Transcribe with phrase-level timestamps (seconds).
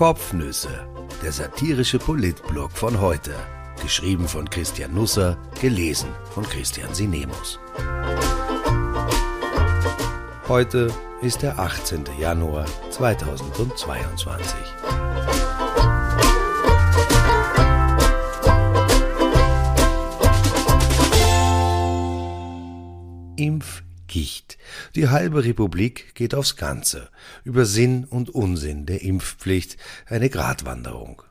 [0.00, 0.88] Kopfnüsse,
[1.22, 3.34] der satirische Politblog von heute.
[3.82, 7.60] Geschrieben von Christian Nusser, gelesen von Christian Sinemus.
[10.48, 10.90] Heute
[11.20, 12.04] ist der 18.
[12.18, 14.56] Januar 2022.
[24.10, 24.58] Impfgicht.
[24.96, 27.08] Die halbe Republik geht aufs Ganze.
[27.44, 31.22] Über Sinn und Unsinn der Impfpflicht eine Gratwanderung.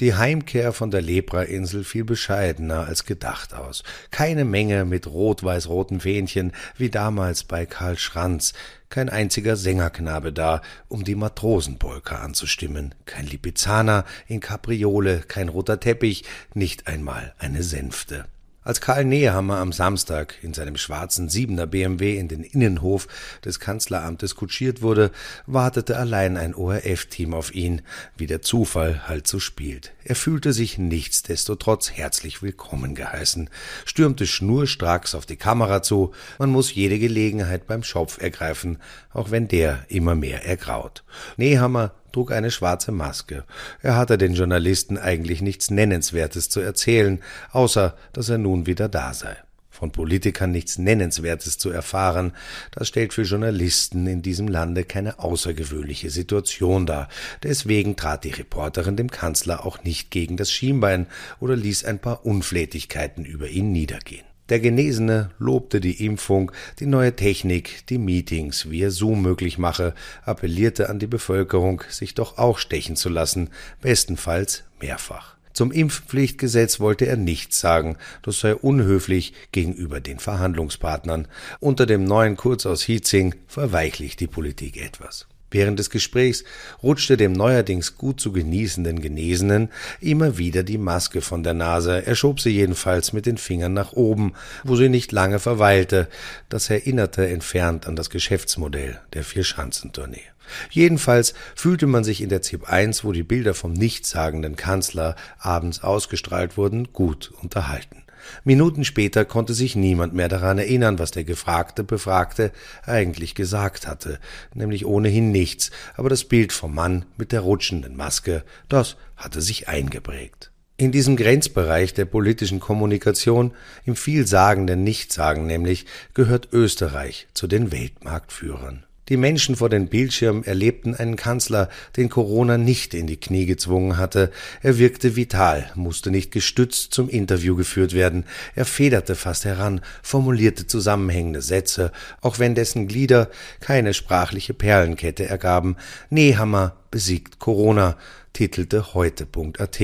[0.00, 3.84] Die Heimkehr von der Leprainsel fiel bescheidener als gedacht aus.
[4.10, 8.54] Keine Menge mit rot-weiß-roten Fähnchen wie damals bei Karl Schranz,
[8.88, 16.24] kein einziger Sängerknabe da, um die Matrosenpolka anzustimmen, kein Lipizzaner in Kapriole, kein roter Teppich,
[16.54, 18.24] nicht einmal eine Sänfte.
[18.64, 23.08] Als Karl Nehammer am Samstag in seinem schwarzen Siebener BMW in den Innenhof
[23.44, 25.10] des Kanzleramtes kutschiert wurde,
[25.46, 27.82] wartete allein ein ORF-Team auf ihn,
[28.16, 29.92] wie der Zufall halt so spielt.
[30.04, 33.50] Er fühlte sich nichtsdestotrotz herzlich willkommen geheißen,
[33.84, 38.78] stürmte schnurstracks auf die Kamera zu, man muss jede Gelegenheit beim Schopf ergreifen,
[39.12, 41.02] auch wenn der immer mehr ergraut.
[41.36, 43.44] Nehammer trug eine schwarze Maske.
[43.80, 49.14] Er hatte den Journalisten eigentlich nichts Nennenswertes zu erzählen, außer dass er nun wieder da
[49.14, 49.36] sei.
[49.70, 52.32] Von Politikern nichts Nennenswertes zu erfahren,
[52.70, 57.08] das stellt für Journalisten in diesem Lande keine außergewöhnliche Situation dar.
[57.42, 61.06] Deswegen trat die Reporterin dem Kanzler auch nicht gegen das Schienbein
[61.40, 64.26] oder ließ ein paar Unflätigkeiten über ihn niedergehen.
[64.48, 69.94] Der Genesene lobte die Impfung, die neue Technik, die Meetings, wie er Zoom möglich mache,
[70.24, 75.36] appellierte an die Bevölkerung, sich doch auch stechen zu lassen, bestenfalls mehrfach.
[75.52, 81.28] Zum Impfpflichtgesetz wollte er nichts sagen, das sei unhöflich gegenüber den Verhandlungspartnern.
[81.60, 85.26] Unter dem neuen Kurz aus Hietzing verweichlicht die Politik etwas.
[85.52, 86.44] Während des Gesprächs
[86.82, 89.68] rutschte dem neuerdings gut zu genießenden Genesenen
[90.00, 93.92] immer wieder die Maske von der Nase, er schob sie jedenfalls mit den Fingern nach
[93.92, 94.32] oben,
[94.64, 96.08] wo sie nicht lange verweilte,
[96.48, 100.22] das erinnerte entfernt an das Geschäftsmodell der Vierschanzentournee.
[100.70, 105.82] Jedenfalls fühlte man sich in der ZIP 1, wo die Bilder vom nichtssagenden Kanzler abends
[105.82, 108.01] ausgestrahlt wurden, gut unterhalten.
[108.44, 112.52] Minuten später konnte sich niemand mehr daran erinnern, was der gefragte Befragte
[112.84, 114.18] eigentlich gesagt hatte,
[114.54, 119.68] nämlich ohnehin nichts, aber das Bild vom Mann mit der rutschenden Maske, das hatte sich
[119.68, 120.50] eingeprägt.
[120.76, 123.52] In diesem Grenzbereich der politischen Kommunikation,
[123.84, 128.84] im vielsagenden Nichtsagen nämlich, gehört Österreich zu den Weltmarktführern.
[129.12, 131.68] Die Menschen vor den Bildschirmen erlebten einen Kanzler,
[131.98, 134.30] den Corona nicht in die Knie gezwungen hatte.
[134.62, 138.24] Er wirkte vital, musste nicht gestützt zum Interview geführt werden.
[138.54, 141.92] Er federte fast heran, formulierte zusammenhängende Sätze,
[142.22, 143.28] auch wenn dessen Glieder
[143.60, 145.76] keine sprachliche Perlenkette ergaben.
[146.08, 147.98] Nehammer besiegt Corona
[148.32, 149.80] titelte heute.at.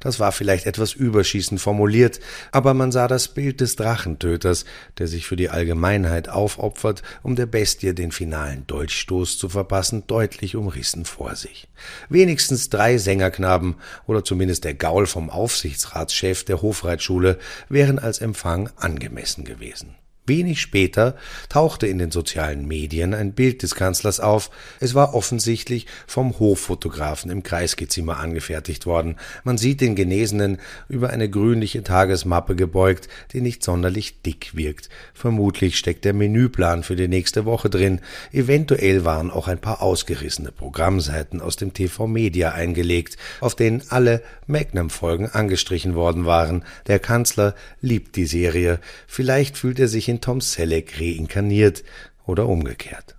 [0.00, 2.20] Das war vielleicht etwas überschießend formuliert,
[2.52, 4.64] aber man sah das Bild des Drachentöters,
[4.98, 10.56] der sich für die Allgemeinheit aufopfert, um der Bestie den finalen Dolchstoß zu verpassen, deutlich
[10.56, 11.68] umrissen vor sich.
[12.08, 17.38] Wenigstens drei Sängerknaben oder zumindest der Gaul vom Aufsichtsratschef der Hofreitschule
[17.68, 19.94] wären als Empfang angemessen gewesen.
[20.30, 21.16] Wenig später
[21.48, 24.50] tauchte in den sozialen Medien ein Bild des Kanzlers auf.
[24.78, 29.16] Es war offensichtlich vom Hoffotografen im Kreisgezimmer angefertigt worden.
[29.42, 30.58] Man sieht den Genesenen
[30.88, 34.88] über eine grünliche Tagesmappe gebeugt, die nicht sonderlich dick wirkt.
[35.14, 38.00] Vermutlich steckt der Menüplan für die nächste Woche drin.
[38.30, 44.22] Eventuell waren auch ein paar ausgerissene Programmseiten aus dem TV Media eingelegt, auf denen alle
[44.46, 46.64] Magnum-Folgen angestrichen worden waren.
[46.86, 48.78] Der Kanzler liebt die Serie.
[49.08, 51.84] Vielleicht fühlt er sich in Tom Selleck reinkarniert
[52.26, 53.16] oder umgekehrt.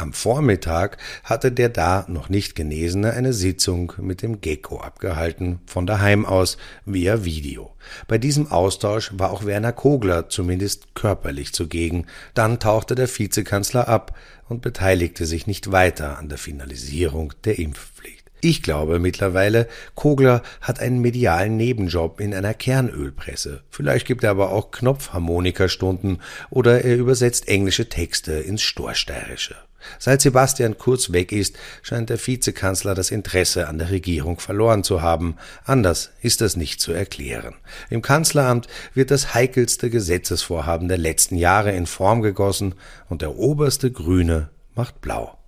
[0.00, 5.86] Am Vormittag hatte der da noch nicht Genesene eine Sitzung mit dem Gecko abgehalten, von
[5.86, 7.76] daheim aus via Video.
[8.08, 12.06] Bei diesem Austausch war auch Werner Kogler zumindest körperlich zugegen.
[12.32, 14.16] Dann tauchte der Vizekanzler ab
[14.48, 18.19] und beteiligte sich nicht weiter an der Finalisierung der Impfpflicht.
[18.40, 23.62] Ich glaube mittlerweile, Kogler hat einen medialen Nebenjob in einer Kernölpresse.
[23.70, 29.56] Vielleicht gibt er aber auch Knopfharmonikastunden oder er übersetzt englische Texte ins Storsteirische.
[29.98, 35.02] Seit Sebastian Kurz weg ist, scheint der Vizekanzler das Interesse an der Regierung verloren zu
[35.02, 35.36] haben.
[35.64, 37.54] Anders ist das nicht zu erklären.
[37.88, 42.74] Im Kanzleramt wird das heikelste Gesetzesvorhaben der letzten Jahre in Form gegossen
[43.08, 45.39] und der oberste Grüne macht blau.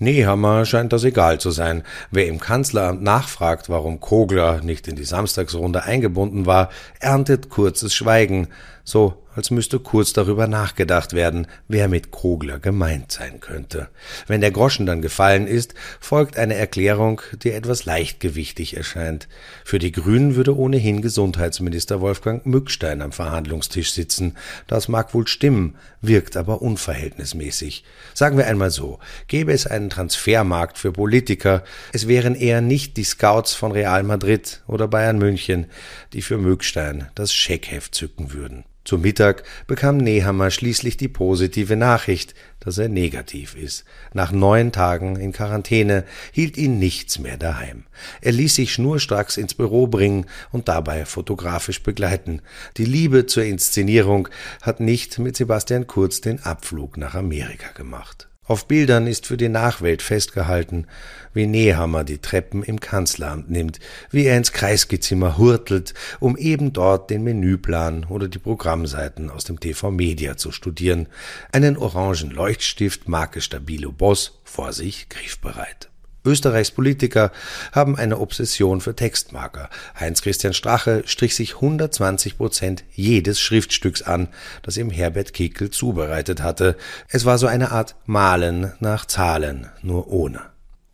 [0.00, 1.84] Nehammer scheint das egal zu sein.
[2.10, 8.48] Wer im Kanzleramt nachfragt, warum Kogler nicht in die Samstagsrunde eingebunden war, erntet kurzes Schweigen,
[8.82, 13.88] so als müsste kurz darüber nachgedacht werden, wer mit Kogler gemeint sein könnte.
[14.26, 19.28] Wenn der Groschen dann gefallen ist, folgt eine Erklärung, die etwas leichtgewichtig erscheint.
[19.64, 24.36] Für die Grünen würde ohnehin Gesundheitsminister Wolfgang Mückstein am Verhandlungstisch sitzen.
[24.66, 27.82] Das mag wohl stimmen, wirkt aber unverhältnismäßig.
[28.12, 31.64] Sagen wir einmal so, gäbe es einen Transfermarkt für Politiker,
[31.94, 35.64] es wären eher nicht die Scouts von Real Madrid oder Bayern München,
[36.12, 38.64] die für Mückstein das Scheckheft zücken würden.
[38.90, 43.84] Zum Mittag bekam Nehammer schließlich die positive Nachricht, dass er negativ ist.
[44.14, 46.02] Nach neun Tagen in Quarantäne
[46.32, 47.84] hielt ihn nichts mehr daheim.
[48.20, 52.42] Er ließ sich schnurstracks ins Büro bringen und dabei fotografisch begleiten.
[52.78, 54.26] Die Liebe zur Inszenierung
[54.60, 58.29] hat nicht mit Sebastian Kurz den Abflug nach Amerika gemacht.
[58.50, 60.88] Auf Bildern ist für die Nachwelt festgehalten,
[61.32, 63.78] wie Nehammer die Treppen im Kanzleramt nimmt,
[64.10, 69.60] wie er ins Kreisgezimmer hurtelt, um eben dort den Menüplan oder die Programmseiten aus dem
[69.60, 71.06] TV Media zu studieren,
[71.52, 75.89] einen orangen Leuchtstift Marke Stabilo Boss vor sich griffbereit.
[76.24, 77.32] Österreichs Politiker
[77.72, 79.70] haben eine Obsession für Textmarker.
[79.98, 84.28] Heinz-Christian Strache strich sich 120 Prozent jedes Schriftstücks an,
[84.62, 86.76] das ihm Herbert Kickel zubereitet hatte.
[87.08, 90.42] Es war so eine Art Malen nach Zahlen, nur ohne.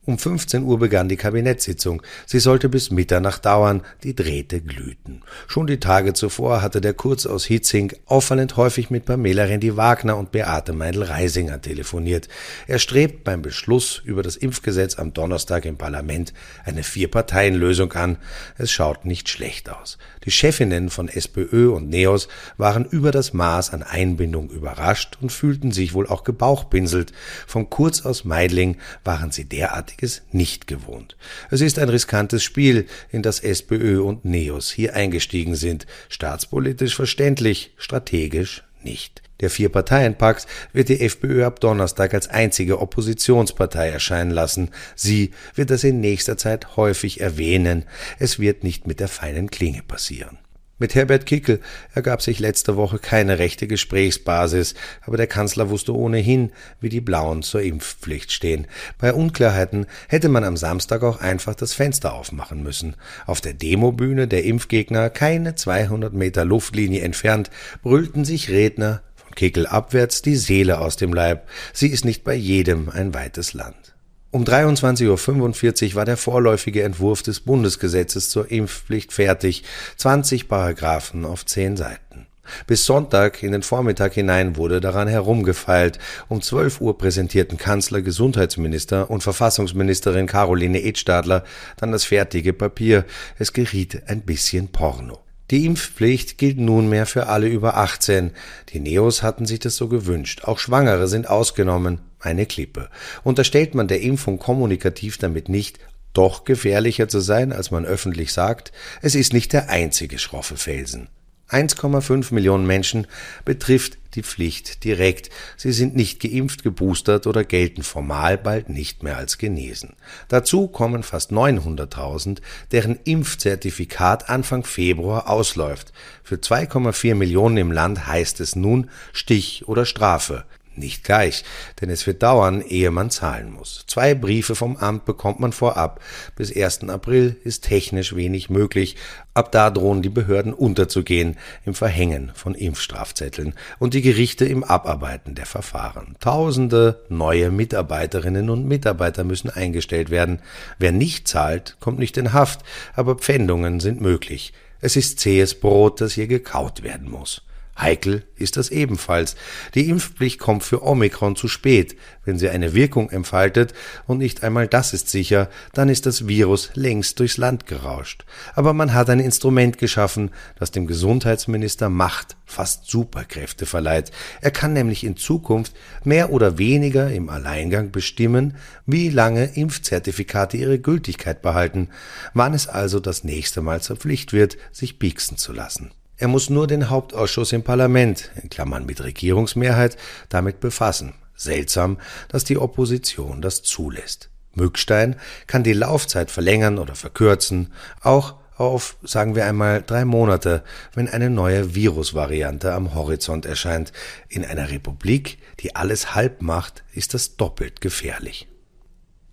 [0.06, 2.00] Um 15 Uhr begann die Kabinettssitzung.
[2.26, 3.82] Sie sollte bis Mitternacht dauern.
[4.04, 5.22] Die Drähte glühten.
[5.48, 10.30] Schon die Tage zuvor hatte der Kurz aus Hitzing auffallend häufig mit Pamela Rendi-Wagner und
[10.30, 12.28] Beate Meindl-Reisinger telefoniert.
[12.68, 16.32] Er strebt beim Beschluss über das Impfgesetz am Donnerstag im Parlament
[16.64, 18.18] eine Vier-Parteien-Lösung an.
[18.58, 19.98] Es schaut nicht schlecht aus.
[20.24, 25.72] Die Chefinnen von SPÖ und NEOS waren über das Maß an Einbindung überrascht und fühlten
[25.72, 27.12] sich wohl auch gebauchpinselt.
[27.48, 29.48] Von Kurz aus Meidling waren sie
[29.96, 31.16] derartiges nicht gewohnt.
[31.50, 35.86] Es ist ein riskantes Spiel, in das SPÖ und NEOS hier eingestiegen sind.
[36.08, 39.22] Staatspolitisch verständlich, strategisch nicht.
[39.40, 44.70] Der Vier-Parteien-Pakt wird die FPÖ ab Donnerstag als einzige Oppositionspartei erscheinen lassen.
[44.94, 47.84] Sie wird das in nächster Zeit häufig erwähnen.
[48.18, 50.38] Es wird nicht mit der feinen Klinge passieren.
[50.78, 51.60] Mit Herbert Kickel
[51.94, 54.74] ergab sich letzte Woche keine rechte Gesprächsbasis,
[55.06, 56.52] aber der Kanzler wusste ohnehin,
[56.82, 58.66] wie die Blauen zur Impfpflicht stehen.
[58.98, 62.96] Bei Unklarheiten hätte man am Samstag auch einfach das Fenster aufmachen müssen.
[63.24, 67.48] Auf der Demobühne der Impfgegner, keine 200 Meter Luftlinie entfernt,
[67.82, 71.48] brüllten sich Redner von Kickel abwärts die Seele aus dem Leib.
[71.72, 73.95] Sie ist nicht bei jedem ein weites Land.
[74.36, 79.64] Um 23.45 Uhr war der vorläufige Entwurf des Bundesgesetzes zur Impfpflicht fertig,
[79.96, 82.26] 20 Paragraphen auf zehn Seiten.
[82.66, 85.98] Bis Sonntag in den Vormittag hinein wurde daran herumgefeilt.
[86.28, 91.42] Um 12 Uhr präsentierten Kanzler, Gesundheitsminister und Verfassungsministerin Caroline Edstadler
[91.78, 93.06] dann das fertige Papier.
[93.38, 95.25] Es geriet ein bisschen Porno.
[95.50, 98.32] Die Impfpflicht gilt nunmehr für alle über 18.
[98.70, 100.42] Die Neos hatten sich das so gewünscht.
[100.44, 102.00] Auch Schwangere sind ausgenommen.
[102.18, 102.88] Eine Klippe.
[103.22, 105.78] Unterstellt man der Impfung kommunikativ damit nicht,
[106.12, 108.72] doch gefährlicher zu sein, als man öffentlich sagt,
[109.02, 111.08] es ist nicht der einzige schroffe Felsen.
[111.50, 113.06] 1,5 Millionen Menschen
[113.44, 115.30] betrifft die Pflicht direkt.
[115.56, 119.94] Sie sind nicht geimpft, geboostert oder gelten formal bald nicht mehr als genesen.
[120.28, 122.38] Dazu kommen fast 900.000,
[122.72, 125.92] deren Impfzertifikat Anfang Februar ausläuft.
[126.24, 130.44] Für 2,4 Millionen im Land heißt es nun Stich oder Strafe.
[130.76, 131.42] Nicht gleich,
[131.80, 133.84] denn es wird dauern, ehe man zahlen muss.
[133.86, 136.00] Zwei Briefe vom Amt bekommt man vorab.
[136.36, 136.90] Bis 1.
[136.90, 138.96] April ist technisch wenig möglich.
[139.32, 145.34] Ab da drohen die Behörden unterzugehen im Verhängen von Impfstrafzetteln und die Gerichte im Abarbeiten
[145.34, 146.16] der Verfahren.
[146.20, 150.40] Tausende neue Mitarbeiterinnen und Mitarbeiter müssen eingestellt werden.
[150.78, 152.60] Wer nicht zahlt, kommt nicht in Haft,
[152.94, 154.52] aber Pfändungen sind möglich.
[154.82, 157.40] Es ist zähes Brot, das hier gekaut werden muss.
[157.78, 159.36] Heikel ist das ebenfalls.
[159.74, 161.96] Die Impfpflicht kommt für Omikron zu spät.
[162.24, 163.74] Wenn sie eine Wirkung entfaltet,
[164.06, 168.24] und nicht einmal das ist sicher, dann ist das Virus längst durchs Land gerauscht.
[168.54, 174.10] Aber man hat ein Instrument geschaffen, das dem Gesundheitsminister Macht, fast Superkräfte verleiht.
[174.40, 178.56] Er kann nämlich in Zukunft mehr oder weniger im Alleingang bestimmen,
[178.86, 181.88] wie lange Impfzertifikate ihre Gültigkeit behalten,
[182.32, 185.90] wann es also das nächste Mal zur Pflicht wird, sich pieksen zu lassen.
[186.18, 189.96] Er muss nur den Hauptausschuss im Parlament, in Klammern mit Regierungsmehrheit,
[190.28, 191.12] damit befassen.
[191.34, 194.30] Seltsam, dass die Opposition das zulässt.
[194.54, 200.62] Mückstein kann die Laufzeit verlängern oder verkürzen, auch auf, sagen wir einmal, drei Monate,
[200.94, 203.92] wenn eine neue Virusvariante am Horizont erscheint.
[204.30, 208.48] In einer Republik, die alles halb macht, ist das doppelt gefährlich.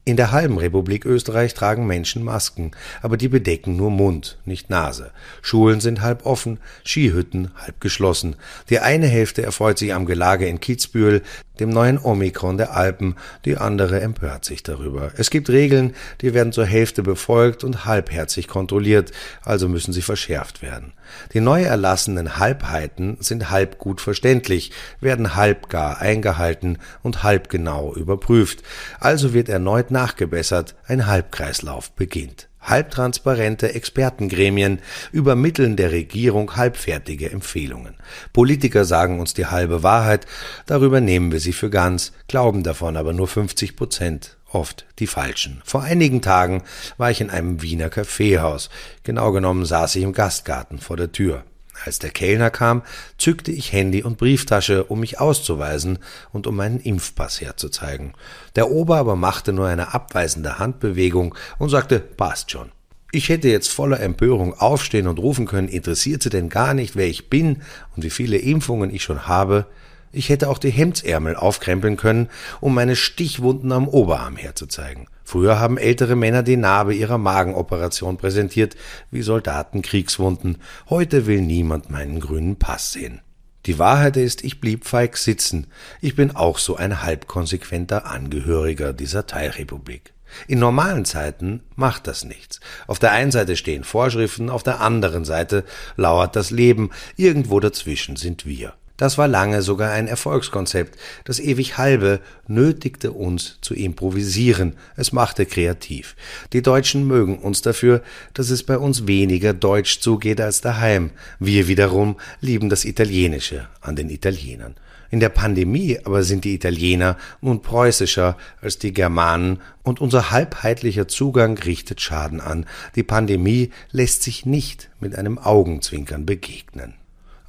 [0.05, 5.11] In der halben Republik Österreich tragen Menschen Masken, aber die bedecken nur Mund, nicht Nase.
[5.41, 8.35] Schulen sind halb offen, Skihütten halb geschlossen.
[8.69, 11.21] Die eine Hälfte erfreut sich am Gelage in Kitzbühel,
[11.59, 15.11] dem neuen Omikron der Alpen, die andere empört sich darüber.
[15.17, 19.11] Es gibt Regeln, die werden zur Hälfte befolgt und halbherzig kontrolliert,
[19.43, 20.93] also müssen sie verschärft werden.
[21.33, 27.93] Die neu erlassenen Halbheiten sind halb gut verständlich, werden halb gar eingehalten und halb genau
[27.93, 28.63] überprüft.
[28.99, 34.79] Also wird erneut nachgebessert, ein Halbkreislauf beginnt halbtransparente Expertengremien
[35.11, 37.95] übermitteln der Regierung halbfertige Empfehlungen.
[38.31, 40.25] Politiker sagen uns die halbe Wahrheit,
[40.65, 45.61] darüber nehmen wir sie für ganz, glauben davon aber nur 50 Prozent, oft die falschen.
[45.65, 46.63] Vor einigen Tagen
[46.97, 48.69] war ich in einem Wiener Kaffeehaus,
[49.03, 51.43] genau genommen saß ich im Gastgarten vor der Tür.
[51.85, 52.83] Als der Kellner kam,
[53.17, 55.99] zückte ich Handy und Brieftasche, um mich auszuweisen
[56.31, 58.13] und um meinen Impfpass herzuzeigen.
[58.55, 62.71] Der Ober aber machte nur eine abweisende Handbewegung und sagte, passt schon.
[63.11, 67.07] Ich hätte jetzt voller Empörung aufstehen und rufen können, interessiert Sie denn gar nicht, wer
[67.07, 67.61] ich bin
[67.95, 69.67] und wie viele Impfungen ich schon habe?
[70.15, 72.29] Ich hätte auch die Hemdsärmel aufkrempeln können,
[72.61, 75.07] um meine Stichwunden am Oberarm herzuzeigen.
[75.23, 78.75] Früher haben ältere Männer die Narbe ihrer Magenoperation präsentiert,
[79.09, 80.59] wie Soldaten Kriegswunden.
[80.87, 83.21] Heute will niemand meinen grünen Pass sehen.
[83.65, 85.65] Die Wahrheit ist, ich blieb feig sitzen.
[85.99, 90.13] Ich bin auch so ein halbkonsequenter Angehöriger dieser Teilrepublik.
[90.47, 92.59] In normalen Zeiten macht das nichts.
[92.85, 95.63] Auf der einen Seite stehen Vorschriften, auf der anderen Seite
[95.95, 98.73] lauert das Leben, irgendwo dazwischen sind wir.
[98.97, 100.99] Das war lange sogar ein Erfolgskonzept.
[101.25, 104.75] Das ewig Halbe nötigte uns zu improvisieren.
[104.95, 106.15] Es machte kreativ.
[106.53, 108.03] Die Deutschen mögen uns dafür,
[108.35, 111.09] dass es bei uns weniger deutsch zugeht als daheim.
[111.39, 114.75] Wir wiederum lieben das Italienische an den Italienern.
[115.09, 121.07] In der Pandemie aber sind die Italiener nun preußischer als die Germanen und unser halbheitlicher
[121.07, 122.65] Zugang richtet Schaden an.
[122.95, 126.95] Die Pandemie lässt sich nicht mit einem Augenzwinkern begegnen.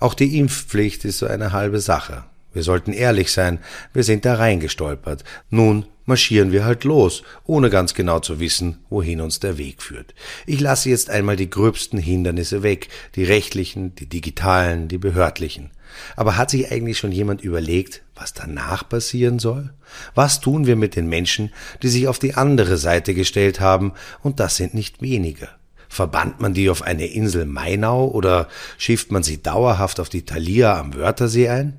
[0.05, 2.25] Auch die Impfpflicht ist so eine halbe Sache.
[2.53, 3.59] Wir sollten ehrlich sein,
[3.95, 5.25] wir sind da reingestolpert.
[5.49, 10.15] Nun marschieren wir halt los, ohne ganz genau zu wissen, wohin uns der Weg führt.
[10.45, 15.71] Ich lasse jetzt einmal die gröbsten Hindernisse weg, die rechtlichen, die digitalen, die behördlichen.
[16.17, 19.73] Aber hat sich eigentlich schon jemand überlegt, was danach passieren soll?
[20.15, 21.51] Was tun wir mit den Menschen,
[21.83, 25.49] die sich auf die andere Seite gestellt haben, und das sind nicht wenige?
[25.95, 28.49] Verbannt man die auf eine Insel Mainau oder
[28.79, 31.79] schifft man sie dauerhaft auf die Thalia am Wörthersee ein?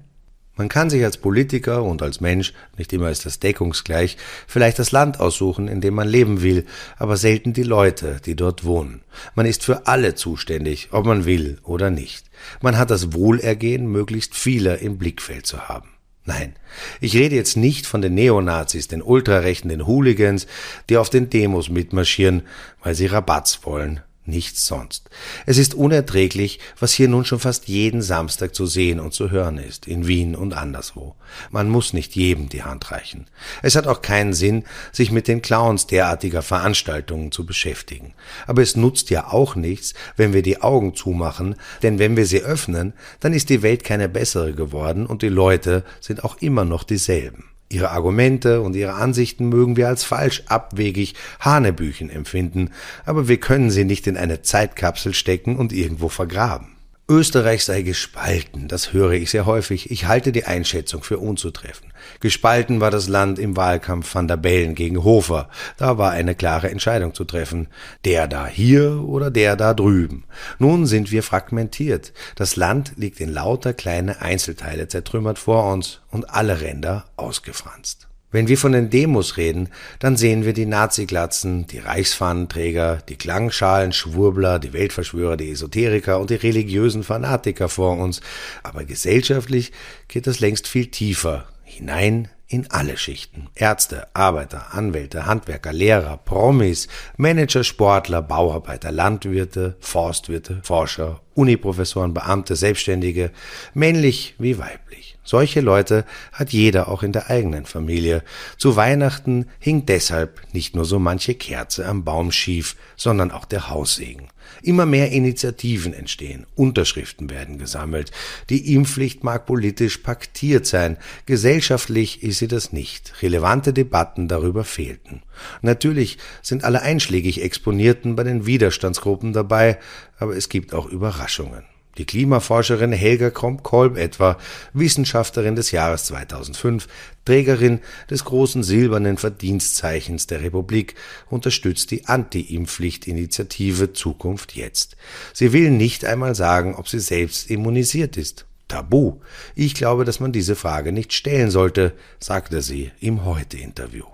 [0.56, 4.16] Man kann sich als Politiker und als Mensch, nicht immer ist das deckungsgleich,
[4.48, 6.66] vielleicht das Land aussuchen, in dem man leben will,
[6.98, 9.02] aber selten die Leute, die dort wohnen.
[9.36, 12.28] Man ist für alle zuständig, ob man will oder nicht.
[12.62, 15.90] Man hat das Wohlergehen möglichst vieler im Blickfeld zu haben.
[16.26, 16.56] Nein,
[17.02, 20.48] ich rede jetzt nicht von den Neonazis, den Ultrarechten, den Hooligans,
[20.90, 22.42] die auf den Demos mitmarschieren,
[22.82, 25.10] weil sie Rabatz wollen, nichts sonst.
[25.46, 29.58] Es ist unerträglich, was hier nun schon fast jeden Samstag zu sehen und zu hören
[29.58, 31.16] ist, in Wien und anderswo.
[31.52, 33.28] Man muss nicht jedem die Hand reichen.
[33.62, 38.14] Es hat auch keinen Sinn, sich mit den Clowns derartiger Veranstaltungen zu beschäftigen.
[38.48, 42.42] Aber es nutzt ja auch nichts, wenn wir die Augen zumachen, denn wenn wir sie
[42.42, 46.84] öffnen, dann ist die Welt keine bessere geworden und die Leute sind auch immer noch
[46.84, 47.55] dieselben.
[47.70, 52.72] Ihre Argumente und ihre Ansichten mögen wir als falsch, abwegig, Hanebüchen empfinden,
[53.06, 56.75] aber wir können sie nicht in eine Zeitkapsel stecken und irgendwo vergraben.
[57.08, 59.92] Österreich sei gespalten, das höre ich sehr häufig.
[59.92, 61.94] Ich halte die Einschätzung für unzutreffend.
[62.20, 65.48] Gespalten war das Land im Wahlkampf van der Bellen gegen Hofer.
[65.78, 67.68] Da war eine klare Entscheidung zu treffen.
[68.06, 70.24] Der da hier oder der da drüben.
[70.58, 72.12] Nun sind wir fragmentiert.
[72.38, 78.08] Das Land liegt in lauter kleine Einzelteile zertrümmert vor uns und alle Ränder ausgefranst.
[78.36, 83.94] Wenn wir von den Demos reden, dann sehen wir die Naziglatzen, die Reichsfahnenträger, die Klangschalen,
[83.94, 88.20] Schwurbler, die Weltverschwörer, die Esoteriker und die religiösen Fanatiker vor uns.
[88.62, 89.72] Aber gesellschaftlich
[90.10, 93.48] geht das längst viel tiefer hinein in alle Schichten.
[93.56, 103.32] Ärzte, Arbeiter, Anwälte, Handwerker, Lehrer, Promis, Manager, Sportler, Bauarbeiter, Landwirte, Forstwirte, Forscher, Uniprofessoren, Beamte, Selbstständige,
[103.74, 105.15] männlich wie weiblich.
[105.26, 108.24] Solche Leute hat jeder auch in der eigenen Familie.
[108.58, 113.70] Zu Weihnachten hing deshalb nicht nur so manche Kerze am Baum schief, sondern auch der
[113.70, 114.28] Haussegen.
[114.62, 118.12] Immer mehr Initiativen entstehen, Unterschriften werden gesammelt.
[118.50, 123.24] Die Impfpflicht mag politisch paktiert sein, gesellschaftlich ist sie das nicht.
[123.24, 125.24] Relevante Debatten darüber fehlten.
[125.64, 129.80] Natürlich sind alle einschlägig Exponierten bei den Widerstandsgruppen dabei,
[130.20, 131.64] aber es gibt auch Überraschungen.
[131.98, 134.38] Die Klimaforscherin Helga Kromp-Kolb etwa,
[134.74, 136.88] Wissenschaftlerin des Jahres 2005,
[137.24, 140.96] Trägerin des großen silbernen Verdienstzeichens der Republik,
[141.30, 144.98] unterstützt die Anti-Impfpflicht-Initiative Zukunft jetzt.
[145.34, 148.46] Sie will nicht einmal sagen, ob sie selbst immunisiert ist.
[148.68, 149.20] Tabu.
[149.54, 154.06] Ich glaube, dass man diese Frage nicht stellen sollte, sagte sie im Heute-Interview.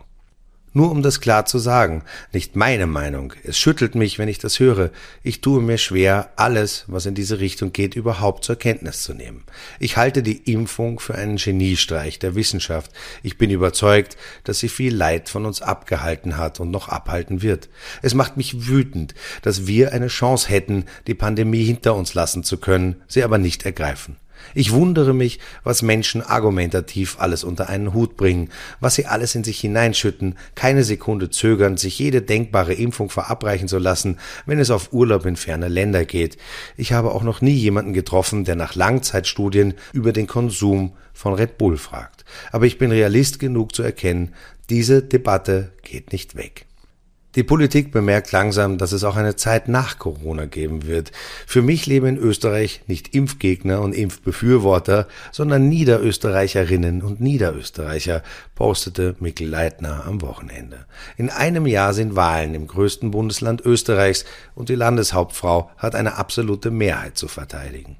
[0.74, 3.34] Nur um das klar zu sagen, nicht meine Meinung.
[3.44, 4.92] Es schüttelt mich, wenn ich das höre.
[5.22, 9.44] Ich tue mir schwer, alles, was in diese Richtung geht, überhaupt zur Kenntnis zu nehmen.
[9.80, 12.90] Ich halte die Impfung für einen Geniestreich der Wissenschaft.
[13.22, 17.68] Ich bin überzeugt, dass sie viel Leid von uns abgehalten hat und noch abhalten wird.
[18.02, 22.56] Es macht mich wütend, dass wir eine Chance hätten, die Pandemie hinter uns lassen zu
[22.58, 24.16] können, sie aber nicht ergreifen.
[24.54, 29.44] Ich wundere mich, was Menschen argumentativ alles unter einen Hut bringen, was sie alles in
[29.44, 34.94] sich hineinschütten, keine Sekunde zögern, sich jede denkbare Impfung verabreichen zu lassen, wenn es auf
[34.94, 36.38] Urlaub in ferne Länder geht.
[36.78, 41.58] Ich habe auch noch nie jemanden getroffen, der nach Langzeitstudien über den Konsum von Red
[41.58, 42.26] Bull fragt.
[42.52, 44.34] Aber ich bin Realist genug zu erkennen,
[44.70, 46.66] diese Debatte geht nicht weg.
[47.36, 51.14] Die Politik bemerkt langsam, dass es auch eine Zeit nach Corona geben wird.
[51.48, 58.22] Für mich leben in Österreich nicht Impfgegner und Impfbefürworter, sondern Niederösterreicherinnen und Niederösterreicher,
[58.54, 60.86] postete Mikkel Leitner am Wochenende.
[61.16, 66.70] In einem Jahr sind Wahlen im größten Bundesland Österreichs und die Landeshauptfrau hat eine absolute
[66.70, 67.96] Mehrheit zu verteidigen.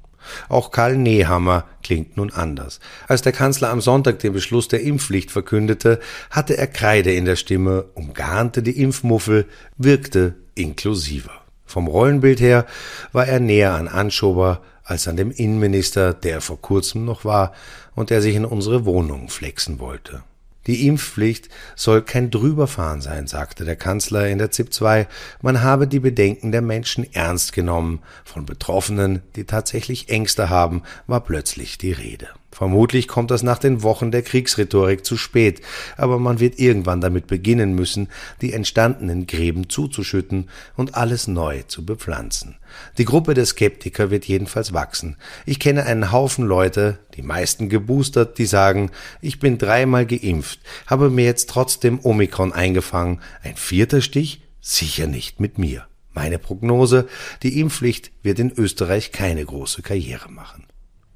[0.48, 2.80] Auch Karl Nehammer klingt nun anders.
[3.08, 6.00] Als der Kanzler am Sonntag den Beschluss der Impfpflicht verkündete,
[6.30, 11.32] hatte er Kreide in der Stimme, umgarnte die Impfmuffel, wirkte inklusiver.
[11.64, 12.66] Vom Rollenbild her
[13.12, 17.52] war er näher an Anschober als an dem Innenminister, der vor kurzem noch war
[17.94, 20.22] und der sich in unsere Wohnung flexen wollte.
[20.66, 25.08] Die Impfpflicht soll kein Drüberfahren sein, sagte der Kanzler in der ZIP 2.
[25.40, 28.00] Man habe die Bedenken der Menschen ernst genommen.
[28.24, 32.28] Von Betroffenen, die tatsächlich Ängste haben, war plötzlich die Rede.
[32.52, 35.62] Vermutlich kommt das nach den Wochen der Kriegsrhetorik zu spät,
[35.96, 38.08] aber man wird irgendwann damit beginnen müssen,
[38.42, 42.56] die entstandenen Gräben zuzuschütten und alles neu zu bepflanzen.
[42.98, 45.16] Die Gruppe der Skeptiker wird jedenfalls wachsen.
[45.46, 48.90] Ich kenne einen Haufen Leute, die meisten geboostert, die sagen,
[49.22, 54.42] ich bin dreimal geimpft, habe mir jetzt trotzdem Omikron eingefangen, ein vierter Stich?
[54.60, 55.86] Sicher nicht mit mir.
[56.12, 57.08] Meine Prognose,
[57.42, 60.64] die Impfpflicht wird in Österreich keine große Karriere machen.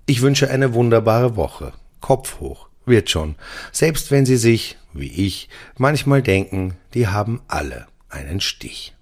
[0.09, 1.73] Ich wünsche eine wunderbare Woche.
[2.01, 2.69] Kopf hoch.
[2.85, 3.35] Wird schon.
[3.73, 8.96] Selbst wenn Sie sich, wie ich, manchmal denken, die haben alle einen Stich.